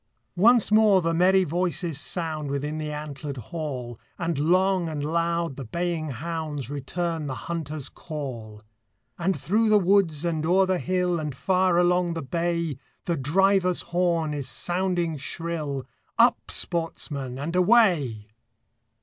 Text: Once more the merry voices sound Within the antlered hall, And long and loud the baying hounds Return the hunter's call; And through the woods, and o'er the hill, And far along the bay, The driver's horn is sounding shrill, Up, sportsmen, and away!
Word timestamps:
Once 0.35 0.71
more 0.71 0.99
the 0.99 1.13
merry 1.13 1.43
voices 1.43 1.99
sound 2.01 2.49
Within 2.49 2.79
the 2.79 2.91
antlered 2.91 3.37
hall, 3.37 3.99
And 4.17 4.35
long 4.39 4.89
and 4.89 5.03
loud 5.03 5.57
the 5.57 5.63
baying 5.63 6.09
hounds 6.09 6.71
Return 6.71 7.27
the 7.27 7.35
hunter's 7.45 7.87
call; 7.87 8.63
And 9.19 9.39
through 9.39 9.69
the 9.69 9.77
woods, 9.77 10.25
and 10.25 10.43
o'er 10.43 10.65
the 10.65 10.79
hill, 10.79 11.19
And 11.19 11.35
far 11.35 11.77
along 11.77 12.15
the 12.15 12.23
bay, 12.23 12.77
The 13.05 13.15
driver's 13.15 13.81
horn 13.81 14.33
is 14.33 14.49
sounding 14.49 15.17
shrill, 15.17 15.85
Up, 16.17 16.49
sportsmen, 16.49 17.37
and 17.37 17.55
away! 17.55 18.29